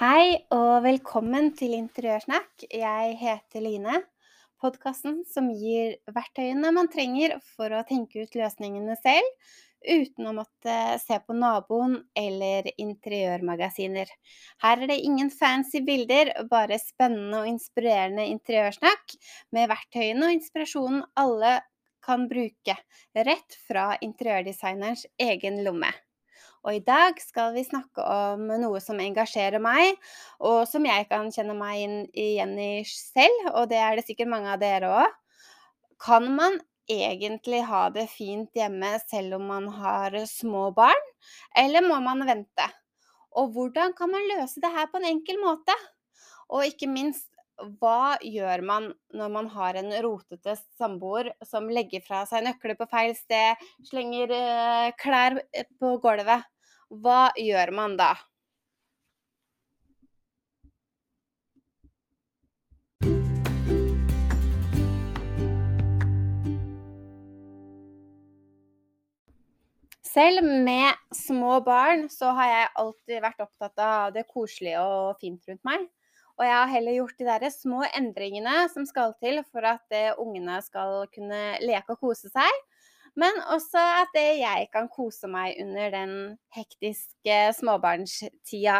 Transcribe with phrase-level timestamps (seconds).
[0.00, 2.62] Hei og velkommen til Interiørsnakk.
[2.72, 3.98] Jeg heter Line.
[4.56, 9.28] Podkasten som gir verktøyene man trenger for å tenke ut løsningene selv,
[9.84, 14.08] uten å måtte se på naboen eller interiørmagasiner.
[14.64, 19.18] Her er det ingen fancy bilder, bare spennende og inspirerende interiørsnakk
[19.52, 21.58] med verktøyene og inspirasjonen alle
[22.00, 22.80] kan bruke,
[23.20, 25.92] rett fra interiørdesignerens egen lomme.
[26.60, 29.96] Og i dag skal vi snakke om noe som engasjerer meg,
[30.44, 34.32] og som jeg kan kjenne meg inn, igjen i selv, og det er det sikkert
[34.32, 35.14] mange av dere òg.
[36.00, 36.58] Kan man
[36.90, 41.08] egentlig ha det fint hjemme selv om man har små barn,
[41.56, 42.68] eller må man vente?
[43.40, 45.76] Og hvordan kan man løse det her på en enkel måte?
[46.50, 47.29] Og ikke minst,
[47.80, 52.88] hva gjør man når man har en rotete samboer som legger fra seg nøkler på
[52.90, 53.60] feil sted,
[53.90, 55.40] slenger eh, klær
[55.80, 56.48] på gulvet?
[56.90, 58.14] Hva gjør man da?
[70.10, 75.44] Selv med små barn så har jeg alltid vært opptatt av det koselige og fint
[75.46, 75.84] rundt meg.
[76.40, 80.14] Og jeg har heller gjort de der små endringene som skal til for at eh,
[80.16, 82.62] ungene skal kunne leke og kose seg.
[83.20, 86.14] Men også at jeg kan kose meg under den
[86.56, 88.78] hektiske småbarnstida.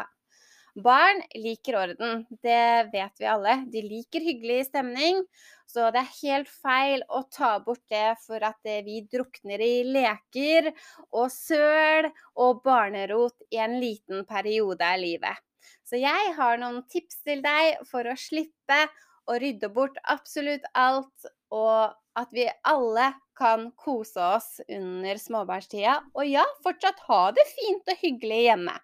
[0.81, 3.59] Barn liker orden, det vet vi alle.
[3.69, 5.21] De liker hyggelig stemning.
[5.69, 10.73] Så det er helt feil å ta bort det for at vi drukner i leker
[11.11, 12.09] og søl
[12.41, 15.50] og barnerot i en liten periode av livet.
[15.87, 18.85] Så jeg har noen tips til deg for å slippe
[19.31, 25.97] å rydde bort absolutt alt, og at vi alle kan kose oss under småbarnstida.
[26.15, 28.77] Og ja, fortsatt ha det fint og hyggelig hjemme.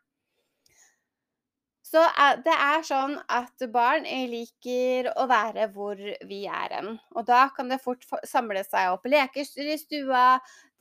[1.86, 2.02] Så
[2.42, 6.96] det er sånn at barn liker å være hvor vi er hen.
[7.14, 10.24] Og da kan det fort samle seg opp leker i stua,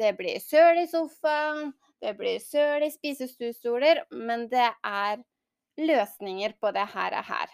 [0.01, 5.21] det blir søl i sofaen, det blir søl i spisestuestoler, men det er
[5.79, 7.53] løsninger på det her og her.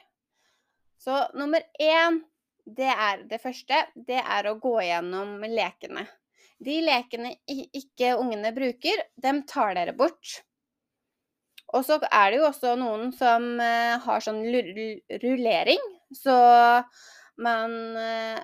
[1.02, 2.22] Så nummer én,
[2.66, 6.06] det er det første, det er å gå gjennom lekene.
[6.62, 10.42] De lekene ikke ungene bruker, dem tar dere bort.
[11.74, 14.44] Og så er det jo også noen som uh, har sånn
[15.24, 15.82] rullering,
[16.14, 16.36] så
[17.42, 18.42] man uh,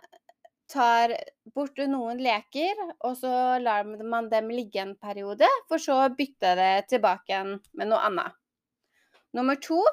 [0.72, 1.14] tar
[1.54, 6.56] bort noen leker, og så lar man dem ligge en periode, for så å bytte
[6.58, 8.40] det tilbake igjen med noe annet.
[9.38, 9.84] Nummer to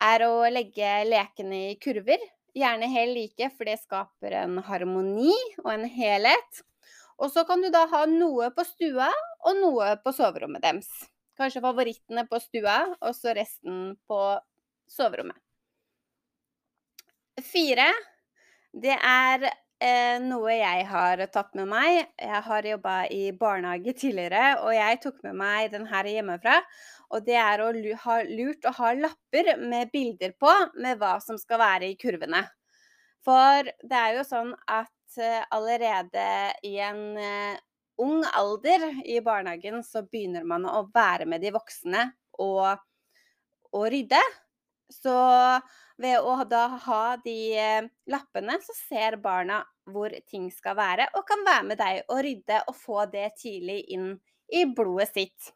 [0.00, 2.22] er å legge lekene i kurver.
[2.56, 6.62] Gjerne helt like, for det skaper en harmoni og en helhet.
[7.20, 9.10] Og så kan du da ha noe på stua
[9.44, 10.88] og noe på soverommet deres.
[11.36, 14.20] Kanskje favorittene på stua, og så resten på
[14.90, 15.36] soverommet.
[17.40, 17.86] Fire,
[18.72, 19.46] det er
[19.82, 21.98] eh, noe jeg har tatt med meg.
[22.20, 26.60] Jeg har jobba i barnehage tidligere, og jeg tok med meg den her hjemmefra.
[27.10, 27.72] Og det er å
[28.04, 32.44] ha lurt å ha lapper med bilder på med hva som skal være i kurvene.
[33.26, 36.28] For det er jo sånn at eh, allerede
[36.64, 37.58] i en eh,
[38.00, 42.06] ung alder i barnehagen så begynner man å være med de voksne
[42.40, 42.80] og,
[43.74, 44.22] og rydde.
[44.90, 45.14] Så
[46.00, 51.26] ved å da ha de eh, lappene, så ser barna hvor ting skal være, og
[51.28, 54.12] kan være med deg og rydde og få det tidlig inn
[54.50, 55.52] i blodet sitt.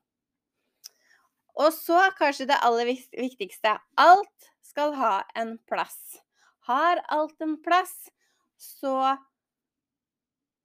[1.55, 6.19] Og så kanskje det aller viktigste alt skal ha en plass.
[6.67, 7.95] Har alt en plass,
[8.59, 9.15] så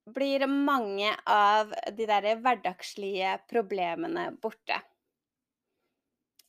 [0.10, 4.80] blir mange av de der hverdagslige problemene borte.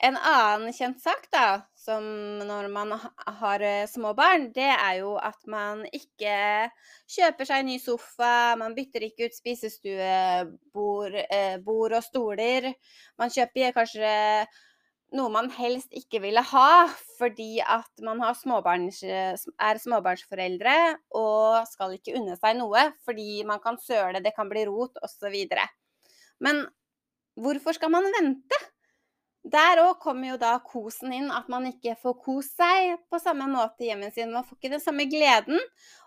[0.01, 2.05] En annen kjent sak, da, som
[2.49, 2.95] når man
[3.41, 6.71] har eh, små barn, det er jo at man ikke
[7.11, 12.71] kjøper seg ny sofa, man bytter ikke ut spisestuebord eh, og stoler.
[13.21, 14.15] Man kjøper kanskje
[15.21, 16.73] noe man helst ikke ville ha,
[17.19, 20.77] fordi at man småbarns, er småbarnsforeldre
[21.19, 25.43] og skal ikke unne seg noe fordi man kan søle, det kan bli rot osv.
[26.41, 26.65] Men
[27.37, 28.65] hvorfor skal man vente?
[29.41, 33.47] Der òg kommer jo da kosen inn, at man ikke får kost seg på samme
[33.49, 34.35] måte i hjemmet sin.
[34.35, 35.63] Man får ikke den samme gleden.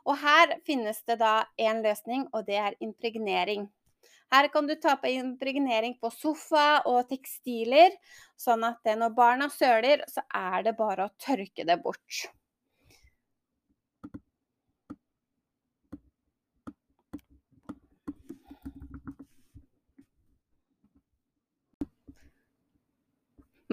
[0.06, 3.66] Og her finnes det da én løsning, og det er impregnering.
[4.34, 7.94] Her kan du ta på impregnering på sofa og tekstiler,
[8.38, 12.24] sånn at når barna søler, så er det bare å tørke det bort.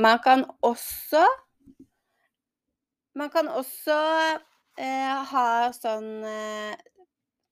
[0.00, 1.24] Man kan også
[3.18, 3.96] Man kan også,
[4.78, 6.76] eh, ha sånn, eh,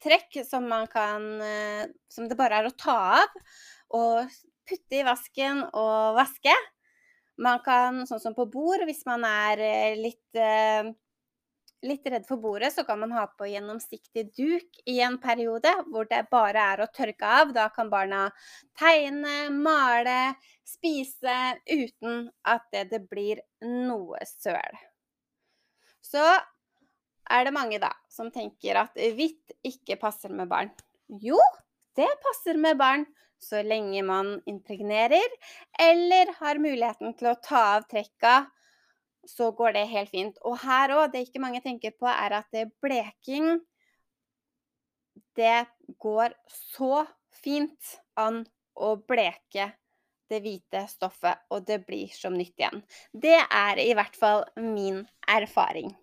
[0.00, 3.34] trekk som man kan eh, som det bare er å ta av
[3.98, 4.36] og
[4.68, 6.54] putte i vasken og vaske.
[7.42, 10.88] Man kan, sånn som på bord, hvis man er eh, litt eh,
[11.86, 16.08] litt redd for bordet, så kan man ha på gjennomsiktig duk i en periode hvor
[16.10, 17.52] det bare er å tørke av.
[17.54, 18.26] Da kan barna
[18.78, 20.34] tegne, male,
[20.66, 21.36] spise
[21.70, 24.80] uten at det, det blir noe søl.
[26.02, 26.24] Så
[27.28, 30.72] er det mange da som tenker at hvitt ikke passer med barn.
[31.22, 31.38] Jo,
[31.96, 33.06] det passer med barn
[33.38, 35.34] så lenge man impregnerer
[35.80, 38.48] eller har muligheten til å ta av trekka
[39.28, 40.38] så går det helt fint.
[40.48, 43.58] Og her òg, det ikke mange tenker på, er at bleking
[45.38, 45.66] Det
[46.02, 48.42] går så fint an
[48.74, 49.68] å bleke
[50.28, 52.82] det hvite stoffet, og det blir som nytt igjen.
[53.12, 55.94] Det er i hvert fall min erfaring.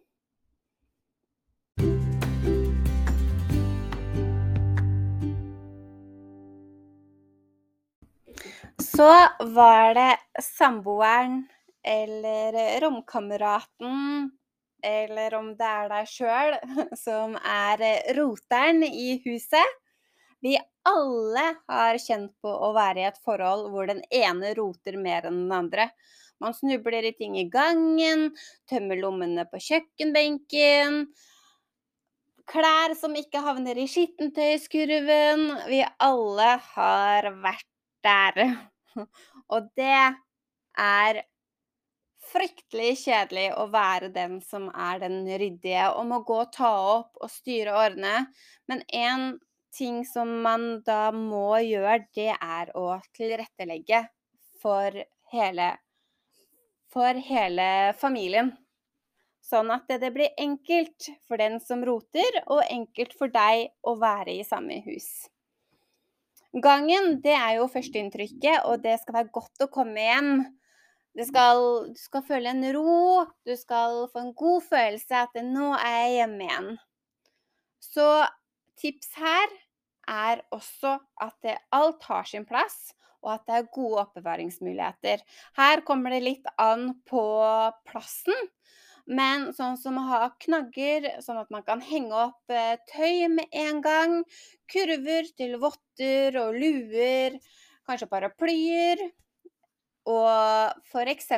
[8.81, 9.11] Så
[9.55, 10.11] var det
[10.41, 11.43] samboeren
[11.85, 14.31] eller romkameraten,
[14.85, 16.57] eller om det er deg sjøl
[17.05, 17.83] som er
[18.17, 19.81] roteren i huset.
[20.45, 25.25] Vi alle har kjent på å være i et forhold hvor den ene roter mer
[25.25, 25.89] enn den andre.
[26.43, 28.27] Man snubler i ting i gangen,
[28.69, 31.05] tømmer lommene på kjøkkenbenken.
[32.45, 35.47] Klær som ikke havner i skittentøyskurven.
[35.71, 37.69] Vi alle har vært
[38.05, 38.41] der.
[39.55, 40.03] Og det
[40.75, 41.23] er
[42.31, 47.21] fryktelig kjedelig å være den som er den ryddige, og må gå og ta opp
[47.21, 48.15] og styre og ordne.
[48.69, 49.35] Men én
[49.75, 54.05] ting som man da må gjøre, det er å tilrettelegge
[54.61, 54.95] for
[55.33, 55.69] hele,
[56.93, 57.69] for hele
[57.99, 58.53] familien.
[59.45, 64.39] Sånn at det blir enkelt for den som roter, og enkelt for deg å være
[64.39, 65.27] i samme hus.
[66.55, 70.31] Gangen, det er jo førsteinntrykket, og det skal være godt å komme hjem
[71.23, 75.95] skal, du skal føle en ro, du skal få en god følelse at 'nå er
[75.95, 76.77] jeg hjemme igjen'.
[77.79, 78.27] Så
[78.75, 79.47] tips her
[80.07, 82.91] er også at det, alt har sin plass,
[83.23, 85.23] og at det er gode oppbevaringsmuligheter.
[85.57, 87.23] Her kommer det litt an på
[87.87, 88.49] plassen.
[89.05, 93.45] Men sånn som å ha knagger, sånn at man kan henge opp eh, tøy med
[93.53, 94.15] en gang.
[94.71, 97.37] Kurver til votter og luer.
[97.85, 99.03] Kanskje paraplyer.
[100.05, 101.31] Og f.eks.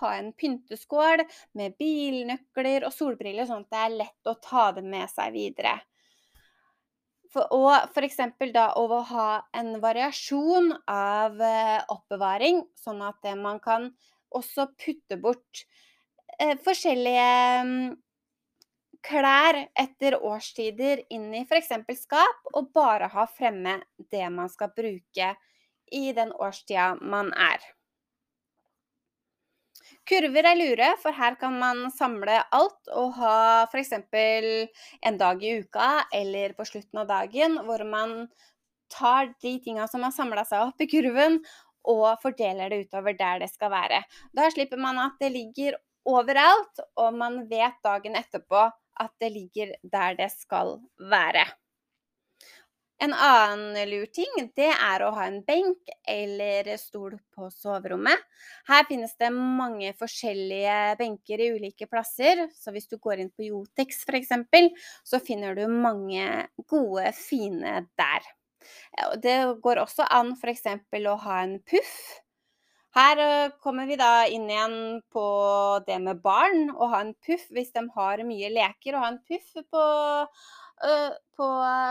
[0.00, 1.22] ha en pynteskål
[1.56, 5.78] med bilnøkler og solbriller, sånn at det er lett å ta det med seg videre.
[7.30, 8.18] For, og f.eks.
[8.52, 13.92] da å ha en variasjon av eh, oppbevaring, sånn at man kan
[14.34, 15.64] også putte bort
[16.38, 17.30] eh, forskjellige
[17.66, 17.90] mm,
[19.06, 21.72] klær etter årstider inn i f.eks.
[22.02, 23.78] skap, og bare ha fremme
[24.10, 25.34] det man skal bruke
[25.90, 27.62] i den årstida man er.
[30.10, 33.34] Kurver er lure, for her kan man samle alt og ha
[33.70, 33.92] f.eks.
[33.94, 38.24] en dag i uka eller på slutten av dagen hvor man
[38.90, 41.38] tar de tinga som har samla seg opp i kurven,
[41.86, 44.02] og fordeler det utover der det skal være.
[44.36, 45.78] Da slipper man at det ligger
[46.10, 48.66] overalt, og man vet dagen etterpå
[49.00, 51.46] at det ligger der det skal være.
[53.00, 58.20] En annen lur ting, det er å ha en benk eller stol på soverommet.
[58.68, 63.48] Her finnes det mange forskjellige benker i ulike plasser, så hvis du går inn på
[63.48, 64.34] Jotex f.eks.,
[65.00, 66.26] så finner du mange
[66.68, 68.28] gode, fine der.
[69.24, 70.66] Det går også an f.eks.
[71.00, 71.94] å ha en puff.
[72.90, 74.80] Her eh, kommer vi da inn igjen
[75.14, 75.24] på
[75.86, 76.72] det med barn.
[76.74, 78.96] Å ha en puff hvis de har mye leker.
[78.98, 79.84] Å ha en puff på
[80.69, 80.69] Eh,
[81.36, 81.48] på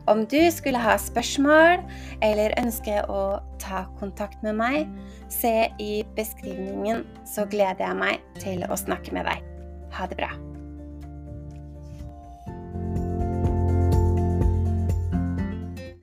[0.06, 1.82] Om du skulle ha spørsmål
[2.22, 4.90] eller ønske å ta kontakt med meg,
[5.32, 9.42] se i beskrivningen, så gleder jeg meg til å snakke med deg.
[9.98, 10.45] Ha det bra.